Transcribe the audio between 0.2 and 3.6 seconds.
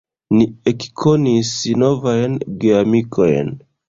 Ni ekkonis novajn geamikojn.